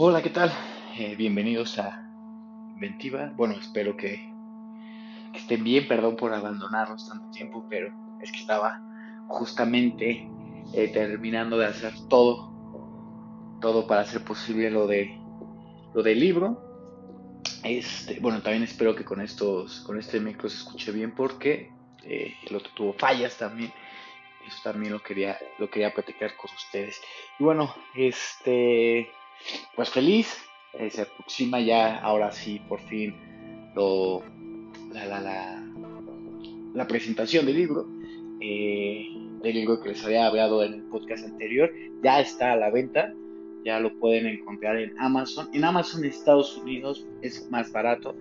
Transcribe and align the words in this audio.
Hola, 0.00 0.22
¿qué 0.22 0.30
tal? 0.30 0.52
Eh, 0.96 1.16
bienvenidos 1.16 1.76
a 1.80 2.08
Inventiva. 2.74 3.32
Bueno, 3.34 3.54
espero 3.54 3.96
que, 3.96 4.32
estén 5.34 5.64
bien. 5.64 5.88
Perdón 5.88 6.14
por 6.14 6.32
abandonarnos 6.32 7.08
tanto 7.08 7.28
tiempo, 7.32 7.66
pero 7.68 7.92
es 8.22 8.30
que 8.30 8.38
estaba 8.38 8.80
justamente 9.26 10.30
eh, 10.72 10.88
terminando 10.92 11.58
de 11.58 11.66
hacer 11.66 11.94
todo, 12.08 13.58
todo 13.60 13.88
para 13.88 14.02
hacer 14.02 14.22
posible 14.22 14.70
lo 14.70 14.86
de 14.86 15.18
lo 15.92 16.04
del 16.04 16.20
libro. 16.20 17.42
Este, 17.64 18.20
bueno, 18.20 18.40
también 18.40 18.62
espero 18.62 18.94
que 18.94 19.04
con 19.04 19.20
estos, 19.20 19.80
con 19.80 19.98
este 19.98 20.20
micro 20.20 20.48
se 20.48 20.58
escuche 20.58 20.92
bien 20.92 21.12
porque 21.12 21.72
eh, 22.04 22.36
el 22.48 22.54
otro 22.54 22.70
tuvo 22.72 22.92
fallas 22.92 23.36
también. 23.36 23.72
Eso 24.46 24.58
también 24.62 24.92
lo 24.92 25.02
quería, 25.02 25.36
lo 25.58 25.68
quería 25.68 25.92
platicar 25.92 26.36
con 26.36 26.52
ustedes. 26.54 27.00
Y 27.40 27.42
bueno, 27.42 27.74
este, 27.96 29.10
pues 29.74 29.90
feliz. 29.90 30.36
Eh, 30.74 30.90
se 30.90 31.02
aproxima 31.02 31.60
ya, 31.60 31.98
ahora 31.98 32.30
sí, 32.30 32.60
por 32.68 32.80
fin, 32.80 33.14
lo, 33.74 34.22
la, 34.92 35.06
la, 35.06 35.20
la, 35.20 35.64
la 36.74 36.86
presentación 36.86 37.46
del 37.46 37.56
libro. 37.56 37.86
Eh, 38.40 39.06
del 39.42 39.54
libro 39.54 39.80
que 39.80 39.90
les 39.90 40.04
había 40.04 40.26
hablado 40.26 40.62
en 40.64 40.74
el 40.74 40.82
podcast 40.82 41.24
anterior. 41.24 41.72
Ya 42.02 42.20
está 42.20 42.52
a 42.52 42.56
la 42.56 42.70
venta 42.70 43.12
ya 43.64 43.80
lo 43.80 43.92
pueden 43.98 44.26
encontrar 44.26 44.78
en 44.78 44.98
Amazon. 44.98 45.50
En 45.52 45.64
Amazon 45.64 46.04
Estados 46.04 46.56
Unidos 46.56 47.06
es 47.22 47.50
más 47.50 47.70
barato 47.72 48.14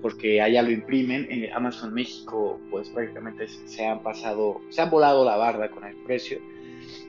porque 0.00 0.40
allá 0.40 0.62
lo 0.62 0.70
imprimen. 0.70 1.26
En 1.30 1.52
Amazon 1.52 1.92
México, 1.92 2.60
pues 2.70 2.88
prácticamente 2.88 3.48
se 3.48 3.86
han 3.86 4.02
pasado, 4.02 4.60
se 4.70 4.80
han 4.80 4.90
volado 4.90 5.24
la 5.24 5.36
barda 5.36 5.70
con 5.70 5.84
el 5.84 5.96
precio, 5.96 6.38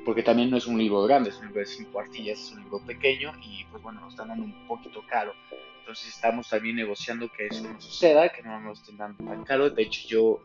porque 0.06 0.24
también 0.24 0.50
no 0.50 0.58
es 0.58 0.68
un 0.68 0.78
libro 0.78 1.04
grande, 1.04 1.30
es 1.30 1.38
un 1.38 1.48
libro 1.48 1.62
de 1.62 1.66
5 1.66 1.92
cuartillas, 1.92 2.40
es 2.40 2.52
un 2.52 2.64
libro 2.64 2.80
pequeño 2.86 3.34
y 3.42 3.64
pues 3.66 3.82
bueno, 3.84 4.02
nos 4.02 4.14
están 4.14 4.30
dando 4.30 4.46
un 4.46 4.68
poquito 4.68 5.04
caro. 5.08 5.34
Entonces 5.80 6.10
estamos 6.10 6.48
también 6.48 6.76
negociando 6.76 7.32
que 7.32 7.48
eso 7.48 7.64
no 7.68 7.82
suceda, 7.82 8.30
que 8.30 8.44
no 8.44 8.60
nos 8.60 8.80
estén 8.80 8.98
dando 8.98 9.24
tan 9.24 9.44
caro. 9.44 9.72
De 9.72 9.82
hecho, 9.82 10.08
yo 10.08 10.40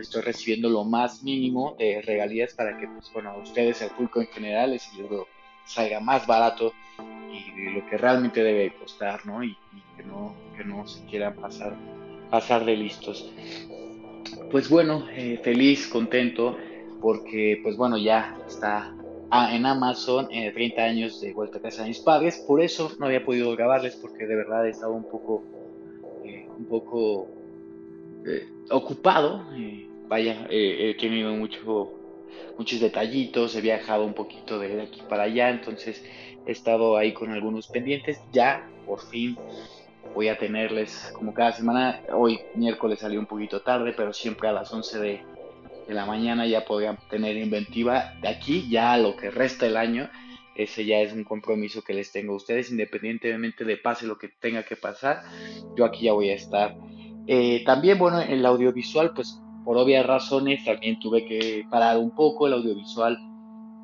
estoy 0.00 0.22
recibiendo 0.22 0.68
lo 0.68 0.82
más 0.84 1.22
mínimo 1.22 1.76
de 1.78 2.02
regalías 2.02 2.54
para 2.54 2.76
que, 2.76 2.88
pues 2.88 3.12
bueno, 3.12 3.36
ustedes, 3.38 3.82
el 3.82 3.90
público 3.90 4.20
en 4.20 4.26
general, 4.26 4.72
ese 4.72 4.96
libro 4.96 5.28
salga 5.64 6.00
más 6.00 6.26
barato 6.26 6.72
y 7.32 7.70
lo 7.70 7.86
que 7.86 7.96
realmente 7.96 8.42
debe 8.42 8.74
costar, 8.74 9.24
¿no? 9.26 9.44
Y, 9.44 9.56
que 9.96 10.02
no 10.02 10.34
que 10.56 10.64
no 10.64 10.88
se 10.88 11.04
quieran 11.06 11.36
pasar 11.36 11.76
pasar 12.30 12.64
de 12.64 12.76
listos. 12.76 13.30
Pues 14.50 14.68
bueno, 14.68 15.06
eh, 15.10 15.40
feliz, 15.42 15.86
contento, 15.86 16.58
porque 17.04 17.60
pues 17.62 17.76
bueno, 17.76 17.98
ya 17.98 18.34
está 18.48 18.94
en 19.52 19.66
Amazon, 19.66 20.26
eh, 20.30 20.50
30 20.52 20.82
años 20.82 21.20
de 21.20 21.34
vuelta 21.34 21.58
a 21.58 21.60
casa 21.60 21.82
de 21.82 21.88
mis 21.88 21.98
padres, 21.98 22.42
por 22.48 22.62
eso 22.62 22.92
no 22.98 23.04
había 23.04 23.22
podido 23.22 23.54
grabarles, 23.54 23.94
porque 23.96 24.24
de 24.24 24.34
verdad 24.34 24.66
estaba 24.66 24.94
un 24.94 25.04
poco, 25.04 25.44
eh, 26.24 26.48
un 26.58 26.64
poco 26.64 27.28
eh, 28.24 28.48
ocupado, 28.70 29.44
vaya, 30.08 30.46
he 30.48 30.96
tenido 30.98 31.34
mucho 31.34 31.92
muchos 32.56 32.80
detallitos, 32.80 33.54
he 33.54 33.60
viajado 33.60 34.06
un 34.06 34.14
poquito 34.14 34.58
de 34.58 34.80
aquí 34.80 35.02
para 35.06 35.24
allá, 35.24 35.50
entonces 35.50 36.02
he 36.46 36.52
estado 36.52 36.96
ahí 36.96 37.12
con 37.12 37.30
algunos 37.32 37.68
pendientes. 37.68 38.18
Ya, 38.32 38.66
por 38.86 39.00
fin, 39.00 39.36
voy 40.14 40.28
a 40.28 40.38
tenerles 40.38 41.12
como 41.14 41.34
cada 41.34 41.52
semana. 41.52 42.00
Hoy 42.14 42.40
miércoles 42.54 43.00
salió 43.00 43.20
un 43.20 43.26
poquito 43.26 43.60
tarde, 43.60 43.92
pero 43.94 44.14
siempre 44.14 44.48
a 44.48 44.52
las 44.52 44.72
11 44.72 44.98
de, 45.00 45.33
la 45.88 46.06
mañana 46.06 46.46
ya 46.46 46.64
podrían 46.64 46.98
tener 47.10 47.36
inventiva. 47.36 48.14
De 48.20 48.28
aquí 48.28 48.68
ya 48.68 48.96
lo 48.96 49.16
que 49.16 49.30
resta 49.30 49.66
el 49.66 49.76
año, 49.76 50.08
ese 50.54 50.84
ya 50.84 51.00
es 51.00 51.12
un 51.12 51.24
compromiso 51.24 51.82
que 51.82 51.94
les 51.94 52.12
tengo 52.12 52.32
a 52.32 52.36
ustedes, 52.36 52.70
independientemente 52.70 53.64
de 53.64 53.76
pase 53.76 54.06
lo 54.06 54.18
que 54.18 54.28
tenga 54.28 54.64
que 54.64 54.76
pasar. 54.76 55.22
Yo 55.76 55.84
aquí 55.84 56.04
ya 56.04 56.12
voy 56.12 56.30
a 56.30 56.34
estar. 56.34 56.76
Eh, 57.26 57.62
también, 57.64 57.98
bueno, 57.98 58.20
en 58.20 58.30
el 58.30 58.46
audiovisual, 58.46 59.12
pues 59.14 59.40
por 59.64 59.78
obvias 59.78 60.06
razones 60.06 60.64
también 60.64 60.98
tuve 61.00 61.24
que 61.24 61.66
parar 61.70 61.98
un 61.98 62.14
poco 62.14 62.46
el 62.46 62.52
audiovisual. 62.54 63.18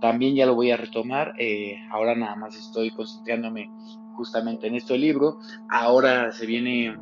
También 0.00 0.34
ya 0.34 0.46
lo 0.46 0.54
voy 0.54 0.70
a 0.70 0.76
retomar. 0.76 1.34
Eh, 1.38 1.76
ahora 1.90 2.14
nada 2.14 2.36
más 2.36 2.56
estoy 2.56 2.90
concentrándome 2.90 3.70
justamente 4.14 4.66
en 4.66 4.76
este 4.76 4.96
libro. 4.98 5.38
Ahora 5.70 6.30
se 6.32 6.46
viene, 6.46 6.96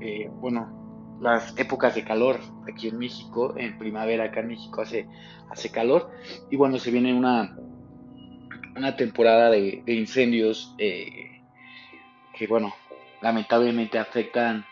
eh, 0.00 0.28
bueno, 0.40 0.77
las 1.20 1.56
épocas 1.58 1.94
de 1.94 2.04
calor 2.04 2.38
aquí 2.70 2.88
en 2.88 2.98
México. 2.98 3.54
En 3.56 3.78
primavera 3.78 4.24
acá 4.24 4.40
en 4.40 4.48
México 4.48 4.82
hace, 4.82 5.06
hace 5.50 5.70
calor. 5.70 6.10
Y 6.50 6.56
bueno, 6.56 6.78
se 6.78 6.90
viene 6.90 7.14
una, 7.14 7.56
una 8.76 8.96
temporada 8.96 9.50
de, 9.50 9.82
incendios 9.86 10.74
eh, 10.78 11.42
que, 12.34 12.46
bueno, 12.46 12.74
lamentablemente 13.20 13.98
afectan, 13.98 14.64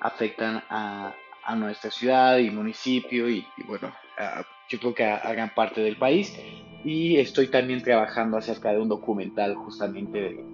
afectan 0.00 0.62
a, 0.68 1.14
a 1.48 1.56
nuestra 1.56 1.90
ciudad 1.90 2.36
y 2.36 2.50
municipio 2.50 3.28
y, 3.30 3.46
bueno, 3.66 3.90
yo 4.68 4.78
creo 4.78 4.94
que 4.94 5.04
a, 5.04 5.32
gran 5.32 5.54
parte 5.54 5.80
del 5.80 5.96
país. 5.96 6.38
Y 6.84 7.16
estoy 7.16 7.48
también 7.48 7.82
trabajando 7.82 8.36
acerca 8.36 8.70
de 8.70 8.78
un 8.78 8.88
documental 8.88 9.54
justamente 9.54 10.44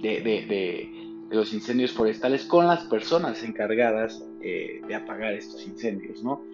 de, 0.00 1.07
los 1.30 1.52
incendios 1.52 1.92
forestales 1.92 2.44
con 2.44 2.66
las 2.66 2.84
personas 2.84 3.42
encargadas 3.42 4.24
eh, 4.40 4.80
de 4.86 4.94
apagar 4.94 5.34
estos 5.34 5.66
incendios, 5.66 6.22
¿no? 6.22 6.44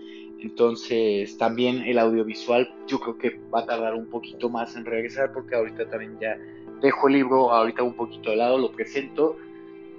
Entonces 0.41 1.39
también 1.39 1.83
el 1.83 1.99
audiovisual 1.99 2.75
yo 2.87 3.01
creo 3.01 3.19
que 3.19 3.41
va 3.55 3.61
a 3.61 3.67
tardar 3.67 3.95
un 3.95 4.07
poquito 4.07 4.51
más 4.51 4.77
en 4.77 4.84
regresar 4.84 5.33
porque 5.33 5.55
ahorita 5.55 5.89
también 5.89 6.19
ya 6.21 6.39
dejo 6.83 7.09
el 7.09 7.15
libro 7.15 7.53
ahorita 7.53 7.83
un 7.83 7.95
poquito 7.95 8.31
de 8.31 8.37
lado, 8.37 8.59
lo 8.59 8.73
presento 8.73 9.37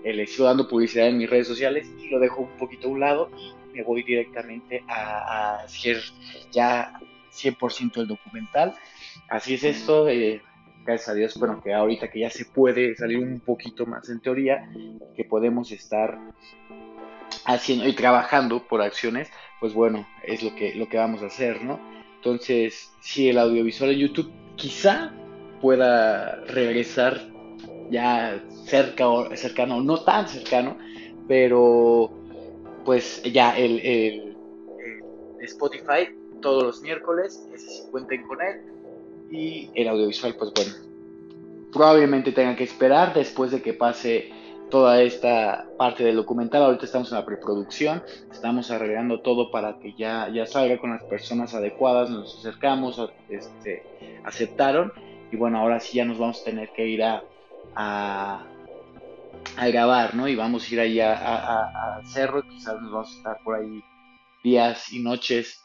eh, 0.06 0.14
le 0.14 0.28
sigo 0.28 0.46
dando 0.46 0.68
publicidad 0.68 1.08
en 1.08 1.18
mis 1.18 1.28
redes 1.28 1.48
sociales 1.48 1.92
y 2.00 2.10
lo 2.10 2.20
dejo 2.20 2.44
un 2.44 2.58
poquito 2.58 2.88
a 2.88 2.92
un 2.92 3.00
lado 3.00 3.32
y 3.74 3.78
me 3.78 3.84
voy 3.84 4.04
directamente 4.04 4.84
a, 4.88 5.56
hacer 5.64 6.00
ya 6.52 7.00
100% 7.34 8.02
el 8.02 8.08
documental. 8.08 8.76
Así 9.30 9.56
es 9.56 9.64
esto, 9.64 10.08
eh, 10.08 10.44
gracias 10.86 11.10
a 11.10 11.14
Dios, 11.14 11.38
bueno, 11.38 11.62
que 11.62 11.74
ahorita 11.74 12.10
que 12.10 12.20
ya 12.20 12.30
se 12.30 12.46
puede 12.46 12.96
salir 12.96 13.20
un 13.20 13.40
poquito 13.40 13.86
más 13.86 14.10
en 14.10 14.20
teoría, 14.20 14.70
que 15.16 15.24
podemos 15.26 15.72
estar 15.72 16.18
haciendo 17.46 17.88
y 17.88 17.94
trabajando 17.94 18.68
por 18.68 18.82
acciones, 18.82 19.30
pues 19.60 19.74
bueno, 19.74 20.08
es 20.24 20.44
lo 20.44 20.56
que, 20.56 20.76
lo 20.76 20.88
que 20.88 20.98
vamos 20.98 21.24
a 21.24 21.28
hacer, 21.28 21.64
¿no? 21.64 21.80
Entonces, 22.18 22.92
si 23.02 23.30
el 23.30 23.38
audiovisual 23.38 23.92
en 23.92 24.00
YouTube 24.00 24.32
quizá 24.56 25.12
pueda 25.62 26.36
regresar 26.46 27.20
ya 27.90 28.44
cerca 28.66 29.08
o 29.08 29.36
cercano, 29.36 29.82
no 29.82 30.04
tan 30.04 30.28
cercano, 30.28 30.78
pero 31.28 32.12
pues 32.84 33.22
ya 33.24 33.58
el, 33.58 33.80
el, 33.80 34.38
Spotify 35.42 36.10
todos 36.42 36.64
los 36.64 36.82
miércoles, 36.82 37.48
ese 37.54 37.70
sí 37.70 37.84
cuenten 37.92 38.24
con 38.24 38.42
él, 38.42 38.62
y 39.32 39.70
el 39.76 39.88
audiovisual, 39.88 40.36
pues 40.36 40.52
bueno, 40.54 40.72
probablemente 41.72 42.32
tengan 42.32 42.56
que 42.56 42.64
esperar 42.64 43.14
después 43.14 43.52
de 43.52 43.62
que 43.62 43.74
pase 43.74 44.32
toda 44.70 45.02
esta 45.02 45.68
parte 45.78 46.04
del 46.04 46.16
documental. 46.16 46.64
Ahorita 46.64 46.86
estamos 46.86 47.12
en 47.12 47.18
la 47.18 47.26
preproducción, 47.26 48.04
estamos 48.32 48.72
arreglando 48.72 49.22
todo 49.22 49.52
para 49.52 49.80
que 49.80 49.94
ya, 49.94 50.30
ya 50.30 50.46
salga 50.46 50.78
con 50.78 50.92
las 50.92 51.04
personas 51.04 51.54
adecuadas, 51.54 52.10
nos 52.10 52.40
acercamos, 52.40 53.02
este, 53.30 53.84
aceptaron, 54.24 54.92
y 55.32 55.36
bueno, 55.36 55.60
ahora 55.60 55.80
sí 55.80 55.98
ya 55.98 56.06
nos 56.06 56.18
vamos 56.18 56.42
a 56.42 56.46
tener 56.46 56.70
que 56.70 56.88
ir 56.88 57.04
a, 57.04 57.24
a, 57.76 58.46
grabar, 59.68 60.16
¿no? 60.16 60.28
Y 60.28 60.36
vamos 60.36 60.70
a 60.70 60.74
ir 60.74 60.80
ahí 60.80 61.00
a, 61.00 62.02
cerro, 62.06 62.44
quizás 62.44 62.82
nos 62.82 62.92
vamos 62.92 63.14
a 63.14 63.18
estar 63.18 63.38
por 63.44 63.56
ahí 63.56 63.84
días 64.44 64.92
y 64.94 65.00
noches 65.00 65.62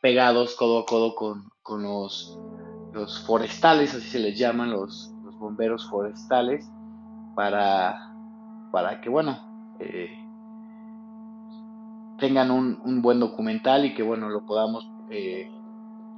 pegados 0.00 0.54
codo 0.54 0.80
a 0.80 0.86
codo 0.86 1.14
con, 1.14 1.50
con 1.62 1.82
los, 1.82 2.38
los 2.92 3.24
forestales, 3.26 3.94
así 3.94 4.08
se 4.08 4.18
les 4.18 4.38
llaman, 4.38 4.70
los, 4.70 5.14
los 5.24 5.38
bomberos 5.38 5.88
forestales, 5.88 6.70
para, 7.34 8.12
para 8.72 9.00
que, 9.00 9.08
bueno, 9.08 9.38
eh, 9.78 10.10
tengan 12.18 12.50
un, 12.50 12.80
un, 12.84 13.02
buen 13.02 13.20
documental 13.20 13.84
y 13.84 13.94
que, 13.94 14.02
bueno, 14.02 14.28
lo 14.28 14.44
podamos 14.44 14.90
eh, 15.10 15.50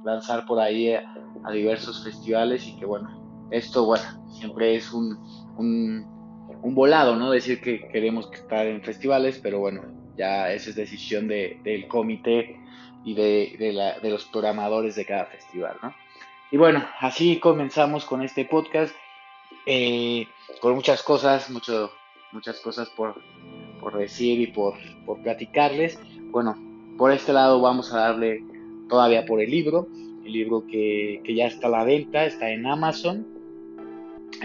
lanzar 0.03 0.45
por 0.45 0.59
ahí 0.59 0.93
a, 0.93 1.03
diversos 1.51 2.03
festivales 2.03 2.67
y 2.67 2.75
que, 2.77 2.85
bueno, 2.85 3.09
esto, 3.51 3.85
bueno, 3.85 4.03
siempre 4.29 4.75
es 4.75 4.93
un, 4.93 5.17
un, 5.57 6.75
volado, 6.75 7.15
¿no? 7.15 7.31
Decir 7.31 7.61
que 7.61 7.87
queremos 7.89 8.29
estar 8.33 8.65
en 8.65 8.81
festivales, 8.81 9.39
pero 9.41 9.59
bueno, 9.59 9.83
ya 10.17 10.51
esa 10.51 10.71
es 10.71 10.75
decisión 10.75 11.27
de, 11.27 11.59
del 11.63 11.87
comité 11.87 12.57
y 13.03 13.13
de, 13.13 13.55
de, 13.59 13.73
la, 13.73 13.99
de, 13.99 14.09
los 14.09 14.25
programadores 14.25 14.95
de 14.95 15.05
cada 15.05 15.25
festival, 15.25 15.77
¿no? 15.83 15.93
Y 16.53 16.57
bueno, 16.57 16.85
así 16.99 17.39
comenzamos 17.39 18.05
con 18.05 18.21
este 18.21 18.45
podcast, 18.45 18.95
eh, 19.65 20.27
con 20.61 20.75
muchas 20.75 21.01
cosas, 21.01 21.49
muchas 21.49 22.59
cosas 22.59 22.91
por, 22.91 23.15
por 23.81 23.97
decir 23.97 24.39
y 24.39 24.45
por, 24.45 24.75
por 25.03 25.19
platicarles. 25.23 25.97
Bueno, 26.29 26.55
por 26.95 27.11
este 27.11 27.33
lado 27.33 27.59
vamos 27.59 27.91
a 27.91 28.01
darle 28.01 28.43
todavía 28.87 29.25
por 29.25 29.41
el 29.41 29.49
libro, 29.49 29.87
el 30.23 30.31
libro 30.31 30.67
que, 30.67 31.21
que 31.23 31.33
ya 31.33 31.47
está 31.47 31.65
a 31.65 31.71
la 31.71 31.83
venta, 31.85 32.23
está 32.23 32.51
en 32.51 32.67
Amazon, 32.67 33.25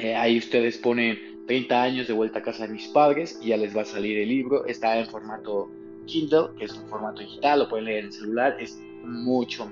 Eh, 0.00 0.14
ahí 0.14 0.38
ustedes 0.38 0.78
ponen 0.78 1.44
30 1.46 1.82
años 1.82 2.06
de 2.06 2.14
vuelta 2.14 2.38
a 2.38 2.43
casa 2.43 2.66
de 2.66 2.72
mis 2.72 2.88
padres 2.88 3.38
y 3.43 3.49
ya 3.49 3.58
les 3.58 3.76
va 3.76 3.82
a 3.82 3.84
salir 3.84 4.16
el 4.16 4.31
libro. 4.31 4.64
Está 4.64 4.99
en 4.99 5.06
formato 5.08 5.70
Kindle, 6.06 6.56
que 6.56 6.64
es 6.64 6.72
un 6.72 6.88
formato 6.88 7.20
digital, 7.20 7.58
lo 7.58 7.69
pueden 7.69 7.84
leer 7.84 8.04
en 8.06 8.12
celular. 8.12 8.56
Es 8.58 8.81
mucho, 9.04 9.70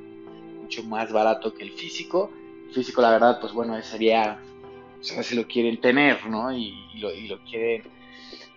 mucho 0.66 0.82
más 0.82 1.12
barato 1.12 1.54
que 1.54 1.62
el 1.62 1.70
físico. 1.70 2.30
El 2.68 2.74
físico, 2.74 3.00
la 3.00 3.12
verdad, 3.12 3.38
pues 3.40 3.52
bueno, 3.52 3.80
sería, 3.82 4.38
o 5.00 5.04
sea, 5.04 5.22
si 5.22 5.36
lo 5.36 5.46
quieren 5.46 5.80
tener, 5.80 6.26
¿no? 6.26 6.52
Y, 6.52 6.74
lo, 6.98 7.14
y 7.14 7.28
lo 7.28 7.38
quieren 7.44 7.84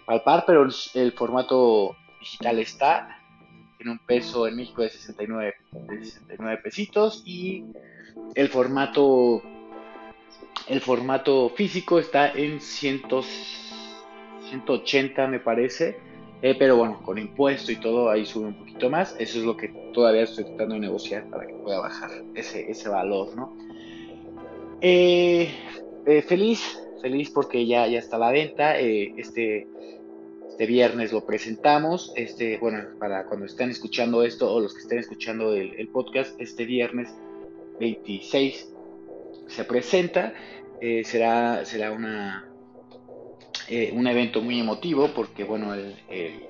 palpar, 0.06 0.44
pero 0.48 0.68
el 0.96 1.12
formato 1.12 1.96
digital 2.20 2.58
está 2.58 3.20
en 3.78 3.90
un 3.90 4.00
peso 4.00 4.48
en 4.48 4.56
México 4.56 4.82
de 4.82 4.90
69, 4.90 5.54
de 5.72 6.04
69 6.04 6.62
pesitos 6.64 7.22
y 7.26 7.66
el 8.34 8.50
formato 8.50 9.44
el 10.68 10.82
formato 10.82 11.50
físico 11.50 12.00
está 12.00 12.32
en 12.32 12.60
100, 12.60 13.04
180 14.50 15.28
me 15.28 15.40
parece 15.40 15.98
eh, 16.42 16.56
pero 16.58 16.78
bueno 16.78 17.02
con 17.04 17.18
impuesto 17.18 17.72
y 17.72 17.78
todo 17.78 18.10
ahí 18.10 18.26
sube 18.26 18.48
un 18.48 18.54
poquito 18.54 18.90
más 18.90 19.16
eso 19.20 19.40
es 19.40 19.46
lo 19.46 19.58
que 19.58 19.70
todavía 19.94 20.24
estoy 20.24 20.46
tratando 20.46 20.76
de 20.76 20.82
negociar 20.82 21.30
para 21.30 21.46
que 21.48 21.54
pueda 21.54 21.80
bajar 21.80 22.12
ese, 22.36 22.70
ese 22.70 22.90
valor 22.90 23.36
no 23.36 23.54
eh, 24.82 25.50
eh, 26.06 26.22
feliz 26.22 26.82
feliz 27.02 27.30
porque 27.30 27.66
ya, 27.66 27.88
ya 27.88 28.00
está 28.00 28.18
la 28.18 28.32
venta 28.32 28.78
este 28.78 29.68
este 30.60 30.68
viernes 30.74 31.14
lo 31.14 31.26
presentamos. 31.26 32.12
Este, 32.18 32.58
bueno, 32.58 32.84
para 33.00 33.24
cuando 33.28 33.46
estén 33.46 33.70
escuchando 33.70 34.26
esto 34.26 34.54
o 34.54 34.60
los 34.60 34.74
que 34.74 34.82
estén 34.82 34.98
escuchando 34.98 35.54
el, 35.56 35.88
podcast, 35.88 36.38
este 36.38 36.66
viernes 36.66 37.16
26 37.80 38.70
se 39.48 39.64
presenta. 39.64 40.34
Eh, 40.82 41.06
será, 41.06 41.64
será 41.64 41.94
una, 41.94 42.49
eh, 43.70 43.92
un 43.94 44.08
evento 44.08 44.42
muy 44.42 44.60
emotivo 44.60 45.10
porque, 45.14 45.44
bueno, 45.44 45.74
el, 45.74 45.96
el, 46.10 46.48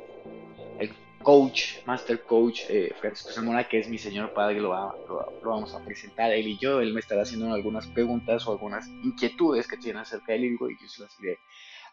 coach, 1.22 1.86
master 1.86 2.24
coach 2.24 2.62
eh, 2.70 2.94
Francisco 3.02 3.34
Zamora, 3.34 3.68
que 3.68 3.78
es 3.78 3.90
mi 3.90 3.98
señor 3.98 4.34
padre, 4.34 4.62
lo, 4.62 4.70
lo, 4.72 5.50
vamos 5.50 5.74
a 5.76 5.84
presentar 5.84 6.32
él 6.32 6.48
y 6.48 6.58
yo. 6.58 6.80
Él 6.80 6.94
me 6.94 7.02
estará 7.02 7.24
haciendo 7.24 7.54
algunas 7.54 7.88
preguntas 7.88 8.48
o 8.48 8.54
algunas 8.54 8.88
inquietudes 9.04 9.68
que 9.68 9.76
tiene 9.76 10.00
acerca 10.00 10.32
del 10.32 10.44
libro 10.44 10.70
y 10.70 10.78
yo 10.82 10.88
se 10.88 11.02
las 11.02 11.20
iré 11.20 11.38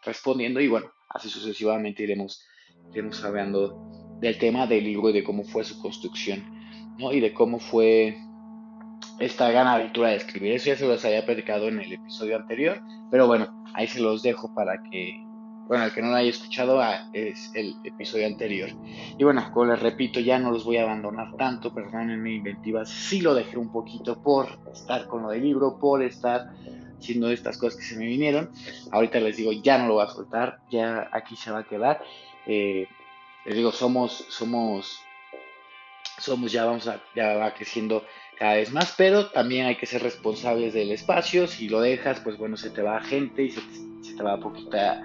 respondiendo 0.05 0.61
y 0.61 0.69
bueno, 0.69 0.91
así 1.09 1.29
sucesivamente 1.29 2.03
iremos, 2.03 2.47
iremos 2.91 3.21
hablando 3.23 3.75
del 4.21 4.37
tema 4.37 4.65
del 4.65 4.85
libro 4.85 5.09
y 5.09 5.13
de 5.13 5.23
cómo 5.23 5.43
fue 5.43 5.63
su 5.63 5.79
construcción, 5.81 6.95
¿no? 6.97 7.11
Y 7.11 7.19
de 7.19 7.33
cómo 7.33 7.59
fue 7.59 8.17
esta 9.19 9.49
gran 9.51 9.67
aventura 9.67 10.09
de 10.09 10.17
escribir. 10.17 10.53
Eso 10.53 10.67
ya 10.67 10.77
se 10.77 10.87
los 10.87 11.03
había 11.05 11.25
predicado 11.25 11.67
en 11.67 11.79
el 11.79 11.93
episodio 11.93 12.37
anterior, 12.37 12.79
pero 13.11 13.27
bueno, 13.27 13.56
ahí 13.73 13.87
se 13.87 13.99
los 13.99 14.23
dejo 14.23 14.53
para 14.53 14.81
que, 14.83 15.23
bueno, 15.67 15.85
el 15.85 15.93
que 15.93 16.01
no 16.01 16.09
lo 16.09 16.15
haya 16.15 16.29
escuchado 16.29 16.81
ah, 16.81 17.09
es 17.13 17.51
el 17.53 17.75
episodio 17.83 18.27
anterior. 18.27 18.69
Y 19.17 19.23
bueno, 19.23 19.49
como 19.53 19.65
les 19.67 19.79
repito, 19.79 20.19
ya 20.19 20.39
no 20.39 20.51
los 20.51 20.63
voy 20.65 20.77
a 20.77 20.83
abandonar 20.83 21.35
tanto, 21.37 21.73
en 21.93 22.21
mi 22.21 22.35
inventiva, 22.35 22.85
sí 22.85 23.21
lo 23.21 23.33
dejé 23.33 23.57
un 23.57 23.71
poquito 23.71 24.21
por 24.21 24.47
estar 24.71 25.07
con 25.07 25.23
lo 25.23 25.29
del 25.29 25.43
libro, 25.43 25.77
por 25.79 26.03
estar 26.03 26.51
haciendo 26.97 27.29
estas 27.29 27.57
cosas 27.57 27.79
que 27.79 27.85
se 27.85 27.97
me 27.97 28.05
vinieron. 28.05 28.49
Ahorita 28.91 29.19
les 29.19 29.37
digo, 29.37 29.51
ya 29.51 29.77
no 29.77 29.87
lo 29.87 29.93
voy 29.95 30.05
a 30.05 30.09
soltar, 30.09 30.59
ya 30.69 31.09
aquí 31.11 31.35
se 31.35 31.51
va 31.51 31.59
a 31.59 31.63
quedar. 31.63 32.01
Eh, 32.45 32.87
les 33.45 33.55
digo, 33.55 33.71
somos, 33.71 34.25
somos, 34.29 34.99
somos, 36.17 36.51
ya 36.51 36.65
vamos 36.65 36.87
a, 36.87 37.01
ya 37.15 37.35
va 37.35 37.53
creciendo 37.53 38.03
cada 38.37 38.55
vez 38.55 38.71
más, 38.71 38.93
pero 38.97 39.29
también 39.29 39.65
hay 39.65 39.75
que 39.75 39.85
ser 39.85 40.03
responsables 40.03 40.73
del 40.73 40.91
espacio. 40.91 41.47
Si 41.47 41.69
lo 41.69 41.81
dejas, 41.81 42.19
pues 42.19 42.37
bueno, 42.37 42.55
se 42.55 42.69
te 42.69 42.81
va 42.81 43.01
gente 43.01 43.43
y 43.43 43.51
se 43.51 43.61
te, 44.15 44.23
va 44.23 44.39
poquita, 44.39 45.01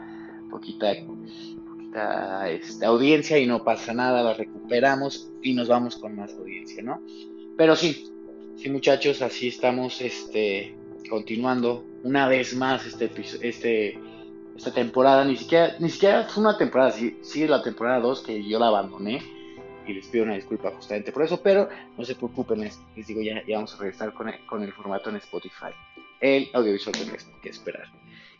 poquita, 0.50 0.92
poquita 1.06 2.50
este, 2.50 2.84
audiencia 2.84 3.38
y 3.38 3.46
no 3.46 3.64
pasa 3.64 3.94
nada, 3.94 4.22
la 4.22 4.34
recuperamos 4.34 5.30
y 5.42 5.54
nos 5.54 5.68
vamos 5.68 5.96
con 5.96 6.14
más 6.16 6.34
audiencia, 6.34 6.82
¿no? 6.82 7.02
Pero 7.56 7.74
sí, 7.74 8.10
sí 8.56 8.68
muchachos, 8.68 9.22
así 9.22 9.48
estamos, 9.48 10.00
este, 10.00 10.74
continuando 11.08 11.84
una 12.04 12.28
vez 12.28 12.54
más 12.54 12.86
este, 12.86 13.10
este, 13.40 13.98
esta 14.56 14.72
temporada. 14.72 15.24
Ni 15.24 15.36
siquiera, 15.36 15.74
ni 15.78 15.88
siquiera 15.88 16.24
fue 16.24 16.42
una 16.42 16.58
temporada, 16.58 16.90
sí, 16.90 17.16
sí 17.22 17.46
la 17.46 17.62
temporada 17.62 18.00
2 18.00 18.22
que 18.22 18.44
yo 18.46 18.58
la 18.58 18.68
abandoné. 18.68 19.22
Y 19.86 19.94
les 19.94 20.06
pido 20.06 20.24
una 20.24 20.34
disculpa 20.34 20.70
justamente 20.70 21.12
por 21.12 21.22
eso, 21.22 21.42
pero 21.42 21.68
no 21.96 22.04
se 22.04 22.14
preocupen, 22.14 22.60
les, 22.60 22.80
digo, 22.94 23.20
ya, 23.20 23.42
ya, 23.46 23.56
vamos 23.56 23.74
a 23.74 23.78
regresar 23.78 24.12
con 24.12 24.28
el, 24.28 24.44
con 24.46 24.62
el 24.62 24.72
formato 24.72 25.10
en 25.10 25.16
Spotify. 25.16 25.72
El 26.20 26.48
audiovisual 26.52 26.96
tendrá 26.96 27.18
que 27.42 27.48
esperar. 27.48 27.88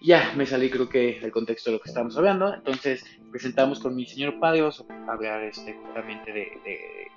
Ya 0.00 0.32
me 0.36 0.46
salí, 0.46 0.68
creo 0.68 0.88
que, 0.88 1.20
del 1.20 1.30
contexto 1.30 1.70
de 1.70 1.76
lo 1.76 1.82
que 1.82 1.88
estamos 1.88 2.16
hablando. 2.16 2.52
Entonces, 2.52 3.04
presentamos 3.30 3.80
con 3.80 3.94
mi 3.94 4.06
señor 4.06 4.38
padre, 4.40 4.60
vamos 4.62 4.84
a 4.88 5.12
hablar 5.12 5.44
este, 5.44 5.74
justamente 5.74 6.32
de, 6.32 6.58
de, 6.64 7.08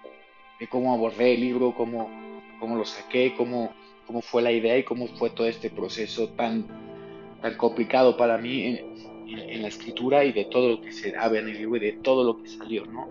de 0.59 0.67
cómo 0.67 0.93
abordé 0.93 1.33
el 1.33 1.41
libro, 1.41 1.73
cómo, 1.75 2.09
cómo 2.59 2.75
lo 2.75 2.85
saqué, 2.85 3.33
cómo, 3.35 3.73
cómo 4.05 4.21
fue 4.21 4.41
la 4.41 4.51
idea 4.51 4.77
y 4.77 4.83
cómo 4.83 5.07
fue 5.07 5.29
todo 5.31 5.47
este 5.47 5.69
proceso 5.69 6.29
tan, 6.29 6.65
tan 7.41 7.55
complicado 7.57 8.17
para 8.17 8.37
mí 8.37 8.79
la 9.27 9.67
escritura 9.67 10.23
y 10.23 10.31
de 10.31 10.45
todo 10.45 10.69
lo 10.69 10.81
que 10.81 10.91
se 10.91 11.15
habla 11.15 11.39
en 11.39 11.49
el 11.49 11.57
libro 11.57 11.77
y 11.77 11.79
de 11.79 11.91
todo 11.93 12.23
lo 12.23 12.41
que 12.41 12.49
salió 12.49 12.85
¿no? 12.85 13.09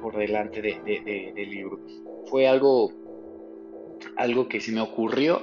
por 0.00 0.16
delante 0.16 0.62
de, 0.62 1.32
del 1.34 1.50
libro. 1.50 1.80
Fue 2.26 2.46
algo, 2.46 2.92
algo 4.16 4.48
que 4.48 4.60
se 4.60 4.72
me 4.72 4.80
ocurrió, 4.80 5.42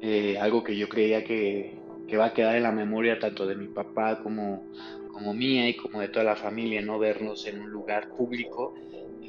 eh, 0.00 0.36
algo 0.38 0.62
que 0.62 0.76
yo 0.76 0.88
creía 0.88 1.24
que, 1.24 1.78
que, 2.08 2.16
va 2.16 2.26
a 2.26 2.34
quedar 2.34 2.56
en 2.56 2.64
la 2.64 2.72
memoria 2.72 3.18
tanto 3.18 3.46
de 3.46 3.54
mi 3.54 3.68
papá 3.68 4.22
como, 4.22 4.66
como 5.12 5.32
mía 5.32 5.68
y 5.68 5.76
como 5.76 6.00
de 6.00 6.08
toda 6.08 6.24
la 6.24 6.36
familia, 6.36 6.82
no 6.82 6.98
vernos 6.98 7.46
en 7.46 7.60
un 7.60 7.70
lugar 7.70 8.10
público 8.10 8.74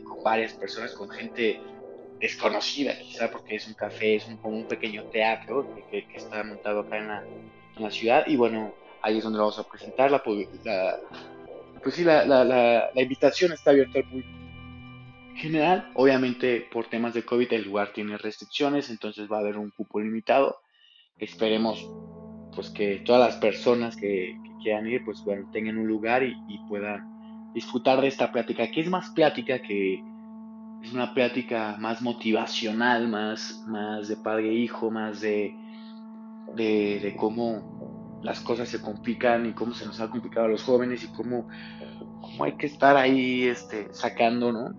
con 0.04 0.24
varias 0.24 0.54
personas, 0.54 0.94
con 0.94 1.10
gente 1.10 1.60
desconocida 2.20 2.98
quizá 2.98 3.30
porque 3.30 3.56
es 3.56 3.68
un 3.68 3.74
café, 3.74 4.16
es 4.16 4.28
un, 4.28 4.38
como 4.38 4.58
un 4.58 4.68
pequeño 4.68 5.04
teatro 5.06 5.68
que, 5.90 6.06
está 6.16 6.44
montado 6.44 6.82
acá 6.82 6.98
en 6.98 7.08
la, 7.08 7.24
en 7.76 7.84
la, 7.84 7.92
ciudad 7.92 8.24
y 8.28 8.36
bueno, 8.36 8.74
ahí 9.06 9.20
es 9.20 9.24
donde 9.24 9.40
vamos 9.40 9.60
a 9.60 9.64
presentar. 9.64 10.10
La, 10.10 10.24
pues 10.24 11.96
sí, 11.96 12.04
la, 12.04 12.26
la, 12.26 12.90
invitación 12.96 13.52
está 13.54 13.70
abierta 13.72 14.00
al 14.00 14.06
público 14.06 14.30
general. 15.36 15.92
Obviamente 15.94 16.68
por 16.72 16.88
temas 16.88 17.14
de 17.14 17.24
COVID 17.24 17.54
el 17.54 17.66
lugar 17.66 17.94
tiene 17.94 18.18
restricciones, 18.18 18.90
entonces 18.90 19.32
va 19.32 19.38
a 19.38 19.42
haber 19.42 19.58
un 19.58 19.70
cupo 19.70 20.00
limitado. 20.00 20.60
Esperemos 21.20 21.88
pues 22.56 22.70
que 22.70 23.04
todas 23.06 23.22
las 23.22 23.38
personas 23.38 23.96
que, 23.96 24.38
quieran 24.64 24.88
ir 24.88 25.06
pues 25.06 25.24
bueno, 25.24 25.48
tengan 25.52 25.78
un 25.78 25.88
lugar 25.88 26.24
y, 26.24 26.36
y 26.48 26.58
puedan 26.68 27.54
disfrutar 27.54 28.02
de 28.02 28.08
esta 28.08 28.32
plática, 28.32 28.72
que 28.72 28.82
es 28.82 28.90
más 28.90 29.12
plática 29.12 29.62
que 29.62 30.02
es 30.82 30.94
una 30.94 31.14
plática 31.14 31.76
más 31.80 32.02
motivacional, 32.02 33.08
más, 33.08 33.64
más 33.68 34.08
de 34.08 34.18
padre 34.18 34.50
e 34.50 34.54
hijo, 34.54 34.92
más 34.92 35.22
de, 35.22 35.56
de, 36.56 37.16
cómo 37.18 37.75
las 38.26 38.40
cosas 38.40 38.68
se 38.68 38.82
complican 38.82 39.46
y 39.46 39.54
cómo 39.54 39.76
se 39.76 39.86
nos 39.86 40.00
ha 40.00 40.10
complicado 40.10 40.48
a 40.48 40.50
los 40.50 40.64
jóvenes 40.64 41.04
y 41.04 41.08
cómo, 41.10 41.48
hay 42.44 42.54
que 42.54 42.66
estar 42.66 42.98
ahí 42.98 43.44
este, 43.44 43.94
sacando 43.94 44.52
¿no? 44.52 44.74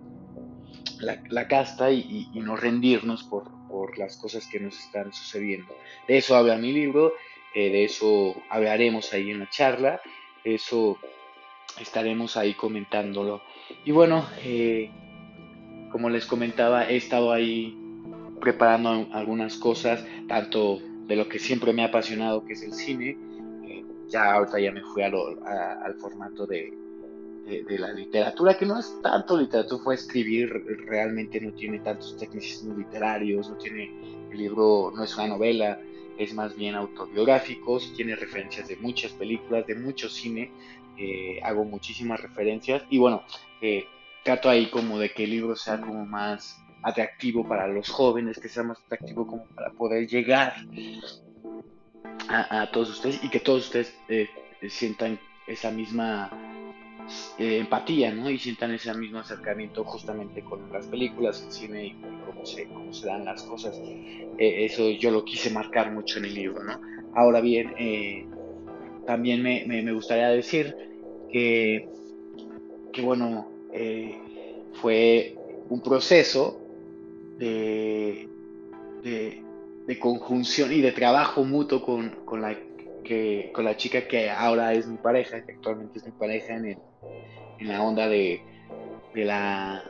la, 0.99 1.47
casta 1.47 1.89
y, 1.89 2.29
no 2.33 2.57
rendirnos 2.57 3.23
por, 3.23 3.49
por, 3.69 3.97
las 3.97 4.17
cosas 4.17 4.45
que 4.47 4.59
nos 4.59 4.77
están 4.77 5.13
sucediendo. 5.13 5.73
De 6.09 6.17
eso 6.17 6.35
habla 6.35 6.57
mi 6.57 6.73
libro, 6.73 7.13
eh, 7.55 7.69
de 7.71 7.85
eso 7.85 8.35
hablaremos 8.49 9.13
ahí 9.13 9.31
en 9.31 9.39
la 9.39 9.49
charla, 9.49 10.01
de 10.43 10.55
eso 10.55 10.97
estaremos 11.79 12.35
ahí 12.35 12.53
comentándolo. 12.53 13.41
Y 13.85 13.91
bueno, 13.91 14.27
eh, 14.43 14.91
como 15.89 16.09
les 16.09 16.25
comentaba, 16.25 16.89
he 16.89 16.97
estado 16.97 17.31
ahí 17.31 17.77
preparando 18.41 19.07
algunas 19.13 19.55
cosas, 19.55 20.05
tanto 20.27 20.79
de 21.07 21.15
lo 21.15 21.29
que 21.29 21.39
siempre 21.39 21.71
me 21.71 21.83
ha 21.83 21.85
apasionado, 21.85 22.43
que 22.45 22.53
es 22.53 22.63
el 22.63 22.73
cine. 22.73 23.26
Ya 24.09 24.33
ahorita 24.33 24.59
ya 24.59 24.71
me 24.71 24.81
fui 24.81 25.03
al 25.03 25.95
formato 25.99 26.45
de, 26.45 26.73
de, 27.47 27.79
la 27.79 27.93
literatura, 27.93 28.57
que 28.57 28.65
no 28.65 28.79
es 28.79 29.01
tanto 29.01 29.37
literatura, 29.37 29.83
fue 29.83 29.95
escribir, 29.95 30.49
realmente 30.85 31.39
no 31.39 31.53
tiene 31.53 31.79
tantos 31.79 32.17
tecnicismos 32.17 32.77
literarios, 32.77 33.49
no 33.49 33.55
tiene, 33.55 33.91
el 34.31 34.37
libro 34.37 34.91
no 34.95 35.03
es 35.03 35.15
una 35.15 35.27
novela, 35.27 35.79
es 36.17 36.33
más 36.33 36.55
bien 36.55 36.75
autobiográfico, 36.75 37.79
tiene 37.95 38.15
referencias 38.15 38.67
de 38.67 38.75
muchas 38.77 39.11
películas, 39.13 39.65
de 39.65 39.75
mucho 39.75 40.09
cine, 40.09 40.51
eh, 40.97 41.39
hago 41.43 41.63
muchísimas 41.63 42.21
referencias 42.21 42.83
y 42.89 42.97
bueno, 42.97 43.23
eh, 43.61 43.85
trato 44.23 44.49
ahí 44.49 44.69
como 44.69 44.99
de 44.99 45.11
que 45.11 45.23
el 45.23 45.29
libro 45.29 45.55
sea 45.55 45.79
como 45.79 46.05
más 46.05 46.59
atractivo 46.81 47.47
para 47.47 47.67
los 47.67 47.89
jóvenes, 47.89 48.39
que 48.39 48.49
sea 48.49 48.63
más 48.63 48.79
atractivo 48.85 49.25
como 49.25 49.45
para 49.47 49.71
poder 49.71 50.07
llegar 50.07 50.53
a, 52.29 52.69
todos 52.71 52.89
ustedes 52.89 53.23
y 53.23 53.29
que 53.29 53.39
todos 53.39 53.65
ustedes 53.65 53.97
eh, 54.09 54.27
sientan 54.69 55.19
esa 55.45 55.71
misma 55.71 56.29
eh, 57.37 57.59
empatía, 57.59 58.13
¿no? 58.13 58.29
Y 58.29 58.37
sientan 58.37 58.71
ese 58.71 58.93
mismo 58.93 59.19
acercamiento 59.19 59.83
justamente 59.83 60.43
con 60.43 60.71
las 60.71 60.87
películas, 60.87 61.43
el 61.45 61.51
cine 61.51 61.85
y 61.87 61.95
cómo 62.25 62.45
se, 62.45 62.67
dan 63.05 63.25
las 63.25 63.43
cosas. 63.43 63.77
Eh, 63.77 64.65
eso 64.65 64.89
yo 64.89 65.11
lo 65.11 65.23
quise 65.23 65.49
marcar 65.49 65.91
mucho 65.91 66.19
en 66.19 66.25
el 66.25 66.33
libro, 66.33 66.63
¿no? 66.63 66.81
Ahora 67.15 67.41
bien, 67.41 67.73
también 69.07 69.41
me, 69.41 69.93
gustaría 69.93 70.27
decir 70.29 70.75
que, 71.31 71.89
que 72.93 73.01
bueno, 73.01 73.49
fue 74.81 75.35
un 75.69 75.81
proceso 75.81 76.61
de, 77.37 78.29
de, 79.03 79.43
conjunción 79.95 80.73
y 80.73 80.81
de 80.81 80.91
trabajo 80.91 81.43
mutuo 81.43 81.81
con, 81.81 82.25
con, 82.25 82.41
la, 82.41 82.57
que, 83.03 83.51
con 83.53 83.63
la 83.65 83.77
chica 83.77 84.07
que 84.07 84.29
ahora 84.29 84.73
es 84.73 84.85
mi 84.87 84.97
pareja, 84.97 85.45
que 85.45 85.53
actualmente 85.53 85.99
es 85.99 86.05
mi 86.05 86.11
pareja 86.11 86.55
en, 86.55 86.77
en 87.59 87.67
la 87.67 87.81
onda 87.81 88.07
de, 88.07 88.41
de, 89.13 89.25
la, 89.25 89.83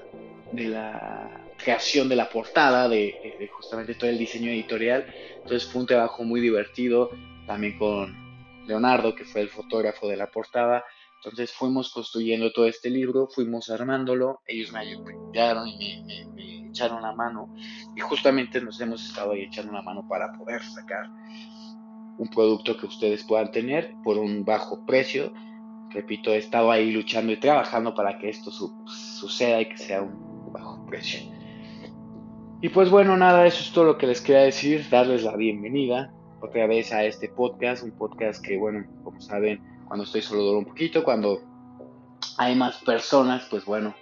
de 0.52 0.64
la 0.66 1.48
creación 1.58 2.08
de 2.08 2.16
la 2.16 2.30
portada, 2.30 2.88
de, 2.88 3.50
justamente 3.52 3.96
todo 3.96 4.10
el 4.10 4.18
diseño 4.18 4.52
editorial. 4.52 5.06
Entonces 5.38 5.66
fue 5.70 5.82
un 5.82 5.88
trabajo 5.88 6.24
muy 6.24 6.40
divertido, 6.40 7.10
también 7.46 7.78
con 7.78 8.16
Leonardo, 8.68 9.16
que 9.16 9.26
fue 9.26 9.42
el 9.42 9.50
fotógrafo 9.50 10.08
de 10.08 10.18
la 10.18 10.28
portada. 10.28 10.86
Entonces 11.24 11.52
fuimos 11.52 11.92
construyendo 11.92 12.52
todo 12.52 12.68
este 12.68 12.90
libro, 12.90 13.28
fuimos 13.28 13.70
armándolo, 13.70 14.42
ellos 14.46 14.72
me 14.72 14.80
ayudaron 14.80 15.68
y 15.68 16.04
me, 16.04 16.57
echaron 16.78 17.02
la 17.02 17.14
mano 17.14 17.50
y 17.96 18.00
justamente 18.00 18.62
nos 18.62 18.80
hemos 18.80 19.04
estado 19.04 19.32
ahí 19.32 19.44
echando 19.44 19.74
la 19.74 19.82
mano 19.82 20.08
para 20.08 20.32
poder 20.34 20.62
sacar 20.62 21.10
un 22.18 22.28
producto 22.28 22.78
que 22.78 22.86
ustedes 22.86 23.24
puedan 23.24 23.52
tener 23.52 23.96
por 24.04 24.18
un 24.18 24.46
bajo 24.46 24.86
precio. 24.86 25.34
Repito, 25.90 26.32
he 26.32 26.38
estado 26.38 26.72
ahí 26.72 26.92
luchando 26.92 27.32
y 27.32 27.38
trabajando 27.38 27.96
para 27.96 28.18
que 28.20 28.30
esto 28.30 28.52
suceda 28.52 29.62
y 29.62 29.70
que 29.70 29.78
sea 29.78 30.02
un 30.02 30.52
bajo 30.52 30.86
precio. 30.86 31.32
Y 32.62 32.70
pues 32.70 32.90
bueno, 32.90 33.18
nada, 33.18 33.46
eso 33.46 33.62
es 33.62 33.72
todo 33.72 33.86
lo 33.86 33.98
que 33.98 34.08
les 34.08 34.22
quería 34.22 34.42
decir, 34.42 34.88
darles 34.90 35.24
la 35.24 35.36
bienvenida 35.36 36.12
otra 36.42 36.68
vez 36.68 36.92
a 36.92 37.04
este 37.04 37.30
podcast, 37.30 37.84
un 37.84 37.92
podcast 37.92 38.44
que 38.44 38.58
bueno, 38.58 38.86
como 39.04 39.20
saben, 39.22 39.62
cuando 39.88 40.04
estoy 40.04 40.22
solo 40.22 40.44
duro 40.44 40.60
un 40.60 40.66
poquito, 40.66 41.04
cuando 41.04 41.42
hay 42.38 42.56
más 42.56 42.78
personas, 42.84 43.48
pues 43.50 43.66
bueno, 43.66 43.96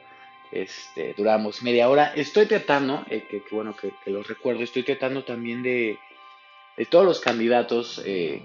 este, 0.52 1.14
duramos 1.18 1.64
media 1.64 1.90
hora. 1.90 2.14
Estoy 2.16 2.46
tratando, 2.46 3.06
eh, 3.10 3.24
que, 3.30 3.42
bueno 3.52 3.75
que, 3.75 3.92
los 4.12 4.28
recuerdo, 4.28 4.64
estoy 4.64 4.84
tratando 4.84 5.24
también 5.24 5.64
de, 5.64 5.98
de 6.78 6.86
todos 6.86 7.06
los 7.06 7.20
candidatos 7.20 8.02
eh, 8.06 8.42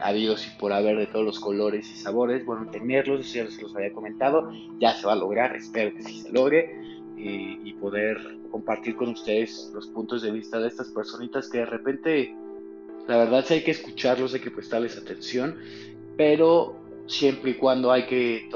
habidos 0.00 0.46
y 0.46 0.50
por 0.58 0.72
haber 0.72 0.96
de 0.98 1.06
todos 1.06 1.24
los 1.24 1.40
colores 1.40 1.90
y 1.90 1.96
sabores, 1.96 2.44
bueno, 2.44 2.70
tenerlos, 2.70 3.32
ya 3.32 3.48
se 3.48 3.62
los 3.62 3.74
había 3.74 3.92
comentado, 3.92 4.50
ya 4.78 4.94
se 4.94 5.06
va 5.06 5.12
a 5.12 5.16
lograr, 5.16 5.56
espero 5.56 5.94
que 5.94 6.02
sí 6.02 6.20
se 6.22 6.32
logre 6.32 6.74
y, 7.16 7.72
poder 7.80 8.16
compartir 8.52 8.94
con 8.94 9.08
ustedes 9.08 9.72
los 9.74 9.88
puntos 9.88 10.22
de 10.22 10.30
vista 10.30 10.60
de 10.60 10.68
estas 10.68 10.88
personitas 10.90 11.48
que 11.50 11.58
de 11.58 11.66
repente, 11.66 12.34
la 13.08 13.16
verdad 13.16 13.44
sí 13.44 13.54
hay 13.54 13.64
que 13.64 13.72
escucharlos, 13.72 14.34
hay 14.34 14.40
que 14.40 14.52
prestarles 14.52 14.96
atención, 14.96 15.58
pero 16.16 16.76
siempre 17.06 17.50
y 17.50 17.54
cuando 17.54 17.90
hay 17.90 18.06
que, 18.06 18.48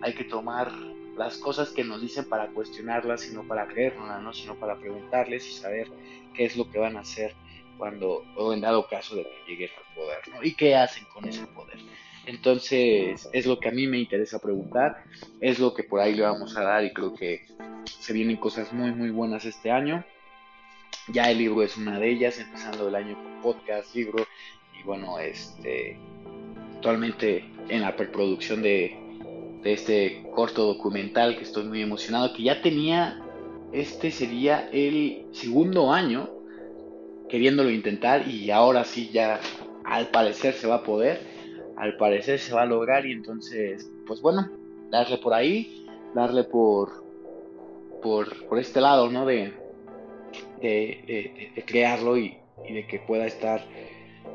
hay 0.00 0.14
que 0.14 0.24
tomar 0.24 0.72
las 1.16 1.36
cosas 1.36 1.70
que 1.70 1.84
nos 1.84 2.00
dicen 2.00 2.28
para 2.28 2.48
cuestionarlas, 2.48 3.22
sino 3.22 3.46
para 3.46 3.66
creerlas, 3.66 4.22
¿no? 4.22 4.32
sino 4.32 4.54
para 4.56 4.76
preguntarles 4.76 5.46
y 5.48 5.52
saber 5.52 5.88
qué 6.34 6.44
es 6.44 6.56
lo 6.56 6.70
que 6.70 6.78
van 6.78 6.96
a 6.96 7.00
hacer 7.00 7.34
cuando, 7.76 8.24
o 8.36 8.52
en 8.52 8.60
dado 8.60 8.86
caso 8.86 9.16
de 9.16 9.24
que 9.24 9.50
lleguen 9.50 9.70
al 9.76 9.94
poder, 9.94 10.18
¿no? 10.28 10.42
Y 10.42 10.54
qué 10.54 10.76
hacen 10.76 11.04
con 11.12 11.26
ese 11.26 11.46
poder. 11.46 11.78
Entonces, 12.26 13.28
es 13.32 13.46
lo 13.46 13.58
que 13.58 13.68
a 13.68 13.72
mí 13.72 13.86
me 13.86 13.98
interesa 13.98 14.38
preguntar, 14.38 15.02
es 15.40 15.58
lo 15.58 15.74
que 15.74 15.82
por 15.82 16.00
ahí 16.00 16.14
le 16.14 16.22
vamos 16.22 16.56
a 16.56 16.62
dar 16.62 16.84
y 16.84 16.92
creo 16.92 17.14
que 17.14 17.46
se 17.84 18.12
vienen 18.12 18.36
cosas 18.36 18.72
muy, 18.72 18.92
muy 18.92 19.10
buenas 19.10 19.44
este 19.44 19.70
año. 19.70 20.04
Ya 21.08 21.30
el 21.30 21.38
libro 21.38 21.62
es 21.62 21.76
una 21.76 21.98
de 21.98 22.10
ellas, 22.10 22.38
empezando 22.38 22.88
el 22.88 22.94
año 22.94 23.14
con 23.14 23.40
podcast, 23.40 23.94
libro, 23.96 24.24
y 24.78 24.84
bueno, 24.84 25.18
este, 25.18 25.98
actualmente 26.76 27.44
en 27.68 27.80
la 27.80 27.96
preproducción 27.96 28.62
de, 28.62 29.01
de 29.62 29.72
este 29.72 30.26
corto 30.34 30.64
documental 30.64 31.36
que 31.36 31.44
estoy 31.44 31.64
muy 31.64 31.82
emocionado, 31.82 32.32
que 32.34 32.42
ya 32.42 32.60
tenía, 32.62 33.20
este 33.72 34.10
sería 34.10 34.68
el 34.72 35.26
segundo 35.32 35.92
año 35.92 36.28
queriéndolo 37.28 37.70
intentar 37.70 38.28
y 38.28 38.50
ahora 38.50 38.84
sí 38.84 39.10
ya 39.12 39.40
al 39.84 40.08
parecer 40.08 40.54
se 40.54 40.66
va 40.66 40.76
a 40.76 40.82
poder 40.82 41.32
al 41.82 41.96
parecer 41.96 42.38
se 42.38 42.54
va 42.54 42.62
a 42.62 42.66
lograr 42.66 43.06
y 43.06 43.12
entonces, 43.12 43.90
pues 44.06 44.20
bueno, 44.20 44.48
darle 44.90 45.18
por 45.18 45.34
ahí, 45.34 45.84
darle 46.14 46.44
por, 46.44 47.04
por, 48.00 48.46
por 48.46 48.58
este 48.60 48.80
lado, 48.80 49.10
¿no? 49.10 49.26
De, 49.26 49.52
de, 50.60 51.64
crearlo 51.66 52.16
y, 52.16 52.36
y, 52.68 52.72
de 52.72 52.86
que 52.86 53.00
pueda 53.00 53.26
estar 53.26 53.64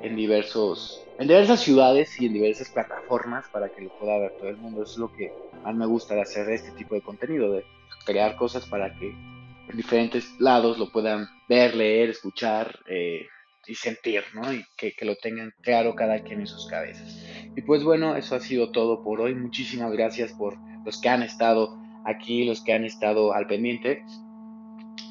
en 0.01 0.17
diversos, 0.17 1.01
en 1.19 1.27
diversas 1.27 1.61
ciudades 1.61 2.19
y 2.21 2.27
en 2.27 2.33
diversas 2.33 2.69
plataformas 2.69 3.47
para 3.49 3.69
que 3.69 3.81
lo 3.81 3.89
pueda 3.97 4.17
ver 4.19 4.31
todo 4.37 4.49
el 4.49 4.57
mundo. 4.57 4.83
Es 4.83 4.97
lo 4.97 5.11
que 5.13 5.31
más 5.63 5.75
me 5.75 5.85
gusta 5.85 6.15
de 6.15 6.21
hacer 6.21 6.49
este 6.49 6.71
tipo 6.71 6.95
de 6.95 7.01
contenido, 7.01 7.51
de 7.51 7.63
crear 8.05 8.35
cosas 8.35 8.65
para 8.65 8.93
que 8.97 9.09
en 9.09 9.75
diferentes 9.75 10.39
lados 10.39 10.77
lo 10.77 10.91
puedan 10.91 11.27
ver, 11.49 11.75
leer, 11.75 12.09
escuchar, 12.09 12.79
eh, 12.87 13.27
y 13.67 13.75
sentir, 13.75 14.23
¿no? 14.33 14.53
Y 14.53 14.65
que, 14.77 14.93
lo 15.01 15.15
tengan 15.15 15.53
claro 15.61 15.93
cada 15.95 16.19
quien 16.23 16.39
en 16.39 16.47
sus 16.47 16.67
cabezas. 16.67 17.23
Y 17.55 17.61
pues 17.61 17.83
bueno, 17.83 18.15
eso 18.15 18.35
ha 18.35 18.39
sido 18.39 18.71
todo 18.71 19.03
por 19.03 19.21
hoy. 19.21 19.35
Muchísimas 19.35 19.91
gracias 19.91 20.31
por 20.33 20.57
los 20.85 20.99
que 21.01 21.09
han 21.09 21.21
estado 21.21 21.77
aquí, 22.05 22.45
los 22.45 22.63
que 22.63 22.73
han 22.73 22.85
estado 22.85 23.33
al 23.33 23.47
pendiente. 23.47 24.03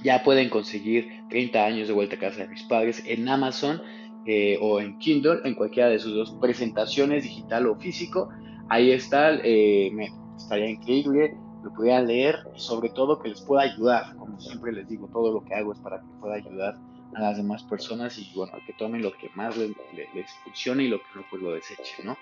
Ya 0.03 0.23
pueden 0.23 0.49
conseguir 0.49 1.09
30 1.29 1.65
años 1.65 1.89
de 1.89 1.95
vuelta 1.95 2.17
a 2.17 2.19
casa 2.19 2.43
de 2.43 2.49
mis 2.49 2.63
padres 2.65 3.03
en 3.07 3.29
Amazon 3.29 3.83
eh, 4.27 4.59
o 4.61 4.81
en 4.81 4.99
Kindle, 4.99 5.41
en 5.45 5.55
cualquiera 5.55 5.89
de 5.89 5.99
sus 5.99 6.15
dos 6.15 6.37
presentaciones, 6.41 7.23
digital 7.25 7.67
o 7.67 7.77
físico. 7.77 8.29
Ahí 8.69 8.91
está, 8.91 9.35
eh, 9.45 9.91
me 9.93 10.11
estaría 10.37 10.69
increíble, 10.69 11.37
lo 11.63 11.73
pudieran 11.73 12.07
leer 12.07 12.37
sobre 12.57 12.89
todo 12.91 13.21
que 13.21 13.29
les 13.29 13.41
pueda 13.41 13.63
ayudar. 13.63 14.17
Como 14.17 14.41
siempre 14.41 14.73
les 14.73 14.89
digo, 14.89 15.09
todo 15.13 15.33
lo 15.33 15.45
que 15.45 15.55
hago 15.55 15.73
es 15.73 15.79
para 15.79 16.01
que 16.01 16.07
pueda 16.21 16.35
ayudar 16.35 16.77
a 17.15 17.21
las 17.21 17.37
demás 17.37 17.63
personas 17.63 18.19
y 18.19 18.31
bueno, 18.35 18.53
que 18.67 18.73
tomen 18.73 19.03
lo 19.03 19.13
que 19.13 19.31
más 19.35 19.57
les, 19.57 19.73
funcione 20.45 20.85
y 20.85 20.89
lo 20.89 20.99
que 20.99 21.07
no, 21.15 21.25
pues 21.31 21.41
lo 21.43 21.53
desechen, 21.53 22.07
¿no? 22.07 22.17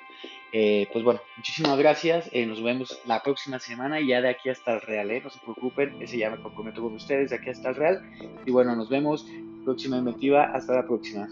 Eh, 0.52 0.86
pues 0.92 1.04
bueno, 1.04 1.20
muchísimas 1.36 1.76
gracias, 1.78 2.28
eh, 2.32 2.46
nos 2.46 2.62
vemos 2.62 3.00
la 3.06 3.22
próxima 3.22 3.58
semana 3.58 4.00
y 4.00 4.08
ya 4.08 4.20
de 4.20 4.28
aquí 4.28 4.50
hasta 4.50 4.74
el 4.74 4.82
Real, 4.82 5.10
¿eh? 5.10 5.20
No 5.24 5.30
se 5.30 5.40
preocupen, 5.40 6.00
ese 6.00 6.18
ya 6.18 6.30
me 6.30 6.40
comprometo 6.40 6.82
con 6.82 6.94
ustedes 6.94 7.30
de 7.30 7.36
aquí 7.36 7.50
hasta 7.50 7.70
el 7.70 7.74
Real 7.74 8.02
y 8.46 8.52
bueno, 8.52 8.76
nos 8.76 8.88
vemos 8.88 9.26
próxima 9.64 9.96
inventiva, 9.96 10.44
hasta 10.54 10.74
la 10.74 10.86
próxima. 10.86 11.28